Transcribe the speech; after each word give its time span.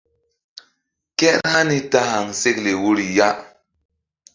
Kehr 1.17 1.39
hani 1.51 1.79
ta 1.91 2.01
kéhaŋsekle 2.03 2.71
woyri 2.81 3.05
ya. 3.17 3.27